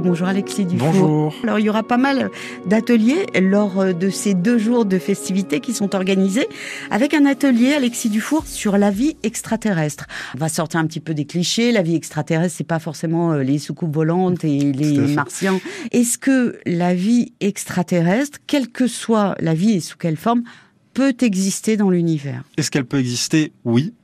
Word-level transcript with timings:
Bonjour 0.00 0.28
Alexis 0.28 0.64
Dufour. 0.64 0.92
Bonjour. 0.92 1.34
Alors 1.42 1.58
il 1.58 1.64
y 1.64 1.68
aura 1.68 1.82
pas 1.82 1.96
mal 1.96 2.30
d'ateliers 2.66 3.26
lors 3.40 3.94
de 3.94 4.10
ces 4.10 4.34
deux 4.34 4.56
jours 4.56 4.84
de 4.84 4.98
festivités 4.98 5.58
qui 5.58 5.74
sont 5.74 5.94
organisés 5.96 6.46
avec 6.90 7.14
un 7.14 7.26
atelier 7.26 7.72
Alexis 7.72 8.08
Dufour 8.08 8.46
sur 8.46 8.78
la 8.78 8.90
vie 8.90 9.16
extraterrestre. 9.24 10.06
On 10.36 10.38
va 10.38 10.48
sortir 10.48 10.78
un 10.78 10.86
petit 10.86 11.00
peu 11.00 11.14
des 11.14 11.24
clichés. 11.24 11.72
La 11.72 11.82
vie 11.82 11.96
extraterrestre, 11.96 12.54
c'est 12.56 12.64
pas 12.64 12.78
forcément 12.78 13.32
euh, 13.32 13.42
les 13.42 13.58
soucoupes 13.58 13.94
volantes 13.94 14.44
et 14.44 14.72
les 14.72 14.98
martiens. 14.98 15.60
Est-ce 15.90 16.16
que 16.16 16.58
la 16.64 16.94
vie 16.94 17.32
extraterrestre, 17.40 18.38
quelle 18.46 18.68
que 18.68 18.86
soit 18.86 19.34
la 19.40 19.54
vie 19.54 19.72
et 19.72 19.80
sous 19.80 19.96
quelle 19.96 20.16
forme, 20.16 20.42
peut 20.94 21.16
exister 21.20 21.76
dans 21.76 21.90
l'univers? 21.90 22.44
Est-ce 22.56 22.70
qu'elle 22.70 22.86
peut 22.86 23.00
exister? 23.00 23.52
Oui. 23.64 23.94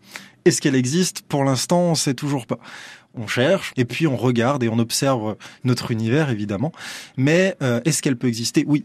Est-ce 0.44 0.60
qu'elle 0.60 0.74
existe? 0.74 1.22
Pour 1.22 1.44
l'instant, 1.44 1.82
on 1.82 1.94
sait 1.94 2.14
toujours 2.14 2.46
pas 2.46 2.58
on 3.16 3.26
cherche 3.26 3.72
et 3.76 3.84
puis 3.84 4.06
on 4.06 4.16
regarde 4.16 4.62
et 4.62 4.68
on 4.68 4.78
observe 4.78 5.36
notre 5.64 5.90
univers 5.90 6.30
évidemment. 6.30 6.72
Mais 7.16 7.56
euh, 7.62 7.80
est-ce 7.84 8.02
qu'elle 8.02 8.16
peut 8.16 8.28
exister? 8.28 8.64
Oui, 8.66 8.84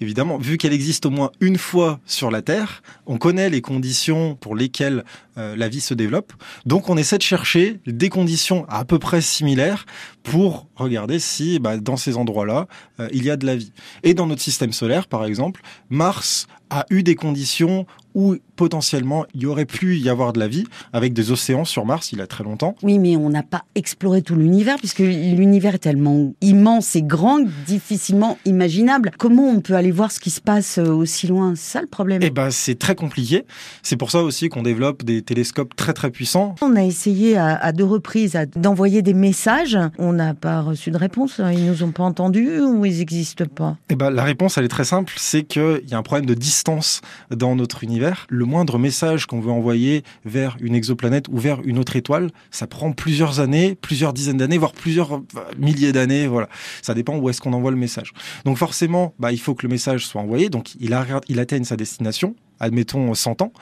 évidemment. 0.00 0.38
Vu 0.38 0.58
qu'elle 0.58 0.72
existe 0.72 1.06
au 1.06 1.10
moins 1.10 1.30
une 1.40 1.58
fois 1.58 2.00
sur 2.06 2.30
la 2.30 2.42
Terre, 2.42 2.82
on 3.06 3.18
connaît 3.18 3.50
les 3.50 3.60
conditions 3.60 4.34
pour 4.36 4.54
lesquelles 4.54 5.04
euh, 5.38 5.56
la 5.56 5.68
vie 5.68 5.80
se 5.80 5.94
développe. 5.94 6.32
Donc 6.66 6.88
on 6.88 6.96
essaie 6.96 7.18
de 7.18 7.22
chercher 7.22 7.80
des 7.86 8.08
conditions 8.08 8.66
à 8.68 8.84
peu 8.84 8.98
près 8.98 9.20
similaires 9.20 9.86
pour 10.22 10.68
regarder 10.76 11.18
si 11.18 11.58
bah, 11.58 11.76
dans 11.78 11.96
ces 11.96 12.16
endroits-là, 12.16 12.66
euh, 13.00 13.08
il 13.12 13.24
y 13.24 13.30
a 13.30 13.36
de 13.36 13.46
la 13.46 13.56
vie. 13.56 13.72
Et 14.02 14.14
dans 14.14 14.26
notre 14.26 14.42
système 14.42 14.72
solaire, 14.72 15.06
par 15.06 15.24
exemple, 15.24 15.62
Mars 15.90 16.46
a 16.70 16.86
eu 16.90 17.02
des 17.02 17.14
conditions 17.14 17.86
où 18.14 18.36
potentiellement 18.56 19.24
il 19.34 19.42
y 19.42 19.46
aurait 19.46 19.66
pu 19.66 19.96
y 19.98 20.08
avoir 20.08 20.32
de 20.32 20.38
la 20.38 20.48
vie 20.48 20.64
avec 20.92 21.12
des 21.12 21.30
océans 21.30 21.64
sur 21.64 21.84
Mars 21.86 22.12
il 22.12 22.18
y 22.18 22.22
a 22.22 22.26
très 22.26 22.44
longtemps. 22.44 22.74
Oui, 22.82 22.98
mais 22.98 23.16
on 23.16 23.30
n'a 23.30 23.42
pas 23.42 23.64
exploré 23.74 24.22
tout 24.22 24.34
l'univers 24.34 24.76
puisque 24.76 25.00
l'univers 25.00 25.74
est 25.74 25.78
tellement 25.78 26.34
immense 26.40 26.94
et 26.96 27.02
grand, 27.02 27.40
difficilement 27.66 28.38
imaginable. 28.44 29.12
Comment 29.18 29.48
on 29.48 29.60
peut 29.60 29.74
aller 29.74 29.90
voir 29.90 30.12
ce 30.12 30.20
qui 30.20 30.30
se 30.30 30.40
passe 30.40 30.78
euh, 30.78 30.92
aussi 30.92 31.26
loin? 31.26 31.54
C'est 31.56 31.72
ça 31.72 31.80
le 31.80 31.86
problème. 31.86 32.22
Eh 32.22 32.30
ben, 32.30 32.50
c'est 32.50 32.78
très 32.78 32.94
compliqué. 32.94 33.44
C'est 33.82 33.96
pour 33.96 34.10
ça 34.10 34.22
aussi 34.22 34.48
qu'on 34.48 34.62
développe 34.62 35.04
des 35.04 35.21
télescopes 35.22 35.74
très 35.76 35.92
très 35.92 36.10
puissants. 36.10 36.54
On 36.62 36.76
a 36.76 36.82
essayé 36.82 37.36
à, 37.36 37.72
deux 37.72 37.84
reprises 37.84 38.38
d'envoyer 38.56 39.02
des 39.02 39.14
messages. 39.14 39.78
On 39.98 40.12
n'a 40.12 40.34
pas 40.34 40.60
reçu 40.60 40.90
de 40.90 40.96
réponse. 40.96 41.40
Ils 41.52 41.66
nous 41.66 41.82
ont 41.82 41.92
pas 41.92 42.02
entendus 42.02 42.60
ou 42.60 42.84
ils 42.84 42.98
n'existent 42.98 43.46
pas 43.46 43.76
Eh 43.90 43.96
ben, 43.96 44.10
la 44.10 44.24
réponse 44.24 44.58
elle 44.58 44.64
est 44.64 44.68
très 44.68 44.84
simple, 44.84 45.12
c'est 45.16 45.42
qu'il 45.42 45.82
y 45.88 45.94
a 45.94 45.98
un 45.98 46.02
problème 46.02 46.26
de 46.26 46.34
distance 46.34 47.00
dans 47.30 47.56
notre 47.56 47.84
univers. 47.84 48.26
Le 48.28 48.44
moindre 48.44 48.78
message 48.78 49.26
qu'on 49.26 49.40
veut 49.40 49.50
envoyer 49.50 50.02
vers 50.24 50.56
une 50.60 50.74
exoplanète 50.74 51.28
ou 51.28 51.38
vers 51.38 51.60
une 51.64 51.78
autre 51.78 51.96
étoile, 51.96 52.30
ça 52.50 52.66
prend 52.66 52.92
plusieurs 52.92 53.40
années, 53.40 53.76
plusieurs 53.80 54.12
dizaines 54.12 54.38
d'années, 54.38 54.58
voire 54.58 54.72
plusieurs 54.72 55.14
euh, 55.14 55.20
milliers 55.58 55.92
d'années. 55.92 56.26
Voilà, 56.26 56.48
ça 56.82 56.94
dépend 56.94 57.16
où 57.16 57.28
est-ce 57.28 57.40
qu'on 57.40 57.52
envoie 57.52 57.70
le 57.70 57.76
message. 57.76 58.12
Donc 58.44 58.58
forcément, 58.58 59.14
bah, 59.18 59.32
il 59.32 59.40
faut 59.40 59.54
que 59.54 59.66
le 59.66 59.72
message 59.72 60.06
soit 60.06 60.20
envoyé. 60.20 60.48
Donc 60.48 60.74
il, 60.80 60.96
il 61.28 61.40
atteigne 61.40 61.64
sa 61.64 61.76
destination 61.76 62.34
admettons 62.62 63.12
100 63.12 63.42
ans. 63.42 63.52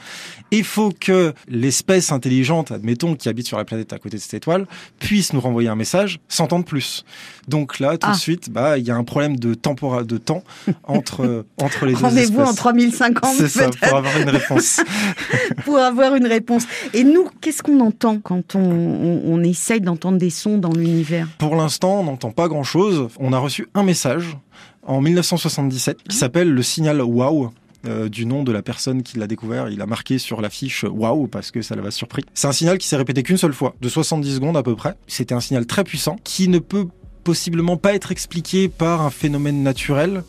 Il 0.52 0.64
faut 0.64 0.92
que 0.98 1.32
l'espèce 1.48 2.12
intelligente, 2.12 2.70
admettons, 2.70 3.16
qui 3.16 3.28
habite 3.28 3.46
sur 3.46 3.56
la 3.56 3.64
planète 3.64 3.92
à 3.92 3.98
côté 3.98 4.18
de 4.18 4.22
cette 4.22 4.34
étoile, 4.34 4.66
puisse 5.00 5.32
nous 5.32 5.40
renvoyer 5.40 5.68
un 5.68 5.74
message 5.74 6.20
100 6.28 6.52
ans 6.52 6.58
de 6.60 6.64
plus. 6.64 7.04
Donc 7.48 7.80
là, 7.80 7.96
tout 7.98 8.06
de 8.06 8.12
ah. 8.12 8.16
suite, 8.16 8.50
bah, 8.50 8.78
il 8.78 8.86
y 8.86 8.90
a 8.90 8.96
un 8.96 9.04
problème 9.04 9.36
de, 9.36 9.54
tempora, 9.54 10.04
de 10.04 10.18
temps 10.18 10.44
entre, 10.84 11.44
entre 11.60 11.86
les 11.86 11.94
deux 11.94 11.98
espèces. 11.98 12.30
Rendez-vous 12.30 12.40
en 12.42 12.54
3050 12.54 13.34
C'est 13.36 13.48
ça, 13.48 13.70
pour 13.70 13.96
avoir 13.96 14.16
une 14.18 14.28
réponse. 14.28 14.80
pour 15.64 15.78
avoir 15.78 16.14
une 16.14 16.26
réponse. 16.26 16.64
Et 16.92 17.02
nous, 17.02 17.28
qu'est-ce 17.40 17.62
qu'on 17.62 17.80
entend 17.80 18.20
quand 18.20 18.54
on, 18.54 18.60
on, 18.60 19.22
on 19.24 19.42
essaye 19.42 19.80
d'entendre 19.80 20.18
des 20.18 20.30
sons 20.30 20.58
dans 20.58 20.72
l'univers? 20.72 21.26
Pour 21.38 21.56
l'instant, 21.56 22.00
on 22.00 22.04
n'entend 22.04 22.30
pas 22.30 22.48
grand-chose. 22.48 23.08
On 23.18 23.32
a 23.32 23.38
reçu 23.38 23.66
un 23.74 23.82
message 23.82 24.36
en 24.82 25.00
1977 25.00 26.02
qui 26.08 26.16
s'appelle 26.16 26.50
le 26.50 26.62
signal 26.62 27.00
WOW. 27.00 27.52
Euh, 27.86 28.10
du 28.10 28.26
nom 28.26 28.42
de 28.42 28.52
la 28.52 28.60
personne 28.60 29.02
qui 29.02 29.18
l'a 29.18 29.26
découvert. 29.26 29.70
Il 29.70 29.80
a 29.80 29.86
marqué 29.86 30.18
sur 30.18 30.42
l'affiche 30.42 30.84
waouh 30.84 31.28
parce 31.28 31.50
que 31.50 31.62
ça 31.62 31.74
l'avait 31.76 31.90
surpris. 31.90 32.22
C'est 32.34 32.46
un 32.46 32.52
signal 32.52 32.76
qui 32.76 32.86
s'est 32.86 32.96
répété 32.96 33.22
qu'une 33.22 33.38
seule 33.38 33.54
fois, 33.54 33.74
de 33.80 33.88
70 33.88 34.34
secondes 34.34 34.56
à 34.58 34.62
peu 34.62 34.76
près. 34.76 34.96
C'était 35.06 35.34
un 35.34 35.40
signal 35.40 35.64
très 35.64 35.82
puissant 35.82 36.18
qui 36.22 36.48
ne 36.48 36.58
peut 36.58 36.88
possiblement 37.24 37.78
pas 37.78 37.94
être 37.94 38.12
expliqué 38.12 38.68
par 38.68 39.00
un 39.00 39.08
phénomène 39.08 39.62
naturel. 39.62 40.24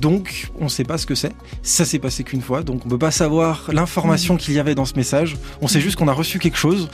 Donc, 0.00 0.50
on 0.60 0.64
ne 0.64 0.68
sait 0.68 0.84
pas 0.84 0.98
ce 0.98 1.06
que 1.06 1.14
c'est. 1.14 1.32
Ça 1.62 1.86
s'est 1.86 1.98
passé 1.98 2.22
qu'une 2.22 2.42
fois, 2.42 2.62
donc 2.62 2.82
on 2.82 2.86
ne 2.86 2.90
peut 2.90 2.98
pas 2.98 3.10
savoir 3.10 3.70
l'information 3.72 4.36
qu'il 4.36 4.52
y 4.52 4.58
avait 4.58 4.74
dans 4.74 4.84
ce 4.84 4.94
message. 4.94 5.36
On 5.62 5.68
sait 5.68 5.80
juste 5.80 5.96
qu'on 5.96 6.08
a 6.08 6.12
reçu 6.12 6.38
quelque 6.38 6.58
chose. 6.58 6.90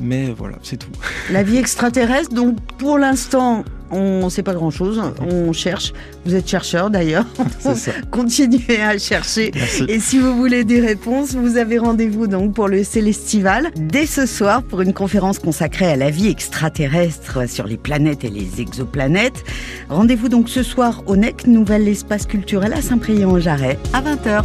Mais 0.00 0.30
voilà, 0.36 0.56
c'est 0.62 0.76
tout. 0.76 0.90
La 1.30 1.42
vie 1.42 1.56
extraterrestre, 1.56 2.34
donc 2.34 2.56
pour 2.78 2.98
l'instant, 2.98 3.64
on 3.90 4.24
ne 4.24 4.30
sait 4.30 4.42
pas 4.42 4.54
grand-chose. 4.54 5.00
On 5.20 5.52
cherche. 5.52 5.92
Vous 6.24 6.34
êtes 6.34 6.48
chercheur 6.48 6.90
d'ailleurs. 6.90 7.24
Continuez 8.10 8.80
à 8.80 8.98
chercher. 8.98 9.52
Et 9.88 10.00
si 10.00 10.18
vous 10.18 10.36
voulez 10.36 10.64
des 10.64 10.80
réponses, 10.80 11.34
vous 11.34 11.56
avez 11.56 11.78
rendez-vous 11.78 12.26
donc 12.26 12.54
pour 12.54 12.68
le 12.68 12.84
Célestival 12.84 13.70
dès 13.76 14.06
ce 14.06 14.26
soir 14.26 14.62
pour 14.62 14.80
une 14.80 14.92
conférence 14.92 15.38
consacrée 15.38 15.86
à 15.86 15.96
la 15.96 16.10
vie 16.10 16.28
extraterrestre 16.28 17.48
sur 17.48 17.66
les 17.66 17.76
planètes 17.76 18.24
et 18.24 18.30
les 18.30 18.60
exoplanètes. 18.60 19.44
Rendez-vous 19.88 20.28
donc 20.28 20.48
ce 20.48 20.62
soir 20.62 21.02
au 21.06 21.16
NEC, 21.16 21.46
nouvel 21.46 21.86
espace 21.88 22.26
culturel 22.26 22.72
à 22.72 22.82
Saint-Priest-en-Jarret, 22.82 23.78
à 23.92 24.02
20h. 24.02 24.42